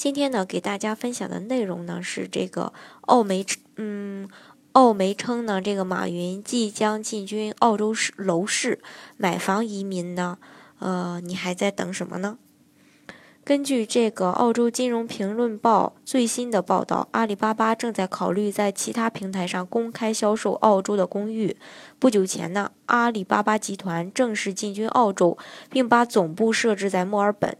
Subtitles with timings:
[0.00, 2.72] 今天呢，给大家分享的内容呢是这个
[3.02, 3.44] 澳媒，
[3.76, 4.26] 嗯，
[4.72, 8.80] 澳媒称呢，这个马云即将进军澳洲市楼市
[9.18, 10.38] 买房移民呢，
[10.78, 12.38] 呃，你还在等什么呢？
[13.44, 21.58] 根据这个澳洲金融评论报最新的报道，阿里巴巴正在考虑在其他平台上公开销售澳洲的公寓。
[21.98, 25.36] 不久前呢，阿里巴巴集团正式进军澳洲，
[25.68, 27.58] 并把总部设置在墨尔本。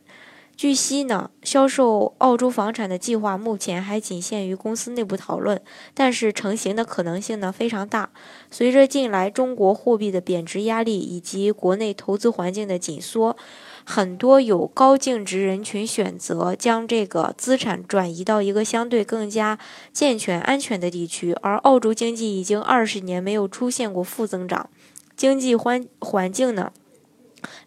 [0.61, 5.59] 据悉呢，销售澳洲房产的计划目前还仅限于公司内部讨论，
[5.95, 8.11] 但是成型的可能性呢非常大。
[8.51, 13.39] 随着近来中国货币的贬值压力以及国内投资环境的紧缩，
[13.85, 19.59] 很多有高净值人群选择将这个资产转移到一个相对更加
[19.95, 21.33] 健全、安全的地区。
[21.41, 24.69] 而澳洲经济已经二十年没有出现过负增长，
[25.17, 26.71] 经济环环境呢？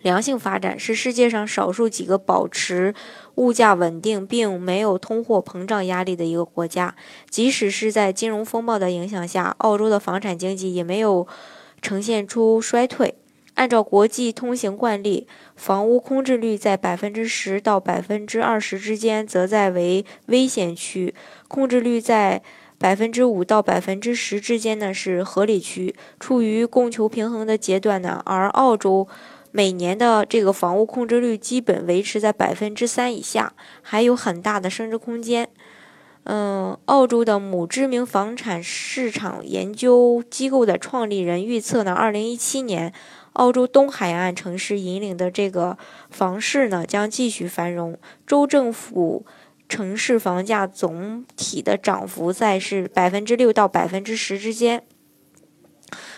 [0.01, 2.93] 良性发展是世界上少数几个保持
[3.35, 6.95] 物价稳定并没有通货膨胀压力的一个国家。
[7.29, 11.27] 即使是在金融风暴的影响下，澳洲的房产经济也没有
[11.81, 13.15] 呈现出衰退。
[13.55, 21.13] 按照国际通行惯例，房屋空置率在百分之十到百分之二十之间，则在为危险区；
[21.47, 22.41] 空置率在
[22.79, 28.21] 百分之五到百分之十之间呢，是合理区，处于供求平衡的阶段呢。
[28.25, 29.07] 而澳洲。
[29.55, 35.47] 每年的这个房屋空置率基本维持在百分之三以下，还有很大的升值空间。
[36.23, 42.91] 嗯，澳洲的某知名房产市场研究机构的创立人预测呢，二零一七年
[43.33, 45.77] 澳洲东海岸城市引领的这个
[46.09, 49.23] 房市呢将继续繁荣，州政府
[49.69, 54.83] 城市房价总体的涨幅在是百分之六到百分之十之间。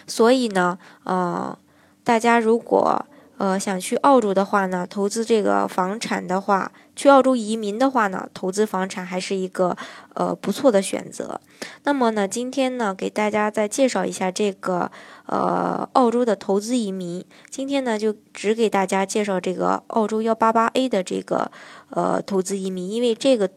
[0.07, 1.57] 所以呢，呃，
[2.05, 3.05] 大家如果
[3.38, 9.75] 呃，想去澳洲的话呢，投资这个房产的话，去澳洲移民的话呢，投资房产还是一个
[10.13, 11.41] 呃不错的选择。
[11.84, 14.90] 那么呢，今天呢，给大家再介绍一下这个
[15.25, 17.25] 呃澳洲的投资移民。
[17.50, 21.52] 今天呢，就只给大家介绍这个澳洲幺八八 A 的这个
[21.90, 23.50] 呃投资移民，因为这个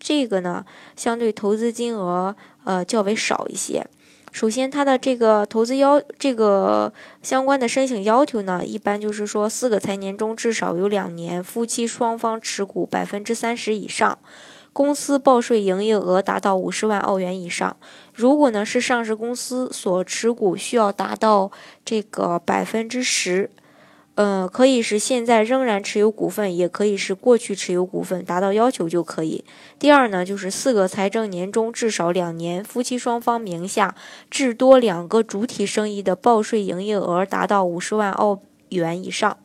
[0.00, 0.64] 这个呢，
[0.96, 3.86] 相对投资金额呃较为少一些。
[4.36, 6.92] 首先，它的这个投资要这个
[7.22, 14.18] 相关的申请要求呢，一般就是说四个财年中至少有两年夫妻双方持股百分之三十以上，
[14.74, 17.74] 公司报税营业额达到五十万澳元以上。
[18.12, 21.50] 如果呢是上市公司所持股需要达到
[21.82, 23.48] 这个百分之十。
[24.16, 29.44] 嗯，可以是现在仍然持有股份，也可以是过去持有股份，达到要求就可以。
[29.78, 33.94] 第二呢，就是四个财政年中至少两年，夫妻双方名下
[34.30, 38.40] 至多两个主体生意的报税营业额达到五十万澳
[38.70, 39.36] 元以上。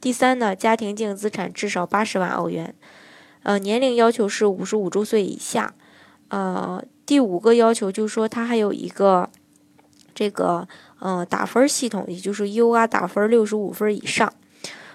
[0.00, 2.72] 第三呢，家庭净资产至少八十万澳元。
[3.42, 5.74] 呃，年龄要求是五十五周岁以下。
[6.28, 9.28] 呃，第五个要求就是说，他还有一个
[10.14, 10.68] 这个。
[11.00, 14.32] 嗯，打分系统，也就是 U R 打分六十五分以上。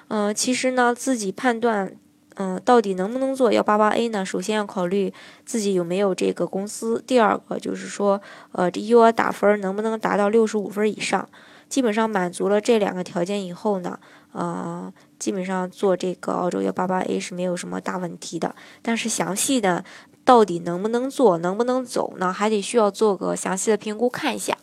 [0.07, 1.91] 嗯，其实呢，自己判断，
[2.35, 4.23] 嗯，到底能不能做幺八八 A 呢？
[4.23, 5.11] 首先要考虑
[5.45, 7.03] 自己有没有这个公司。
[7.07, 8.21] 第二个就是说，
[8.51, 11.27] 呃，这 U R 打分能不能达到六十五分以上？
[11.67, 13.99] 基本上满足了这两个条件以后呢，
[14.33, 18.55] 呃，基本上做这个澳洲幺八八 A 是没有什么大问题的。
[18.83, 19.83] 但是详细的
[20.23, 22.31] 到底能不能做，能不能走呢？
[22.31, 24.55] 还得需要做个详细的评估看一下。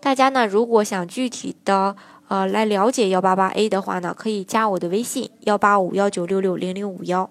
[0.00, 1.94] 大家呢，如果想具体的
[2.28, 7.30] 呃来了解幺八八 A 的话呢，可以加我的微信幺八五幺九六六零零五幺，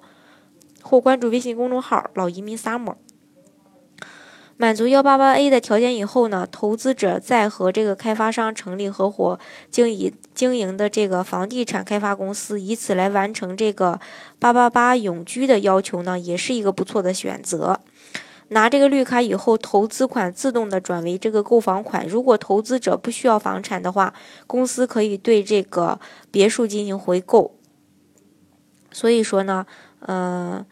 [0.83, 2.95] 或关注微信公众号老移民 summer。
[4.55, 9.39] 满足幺八八 A 的条件以后呢，投资者再和这个开发商成立合伙
[9.71, 13.99] 经营经营的这个房地产开发公司，以此来完成这个
[14.37, 17.79] 八八八永居的要求呢，也是一个不错的选择。
[18.49, 22.05] 拿这个绿卡以后，投资款自动的转为这个购房款。
[22.07, 24.13] 如果投资者不需要房产的话，
[24.45, 25.99] 公司可以对这个
[26.31, 27.55] 别墅进行回购。
[28.91, 29.65] 所以说呢，
[29.99, 30.65] 呃，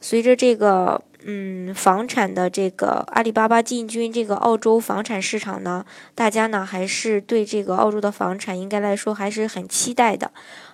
[0.00, 10.32] 随着这个嗯房产的这个阿里巴巴进军这个澳洲房产市场呢，大家呢还是对这个澳洲的房产应该来说还是很期待的。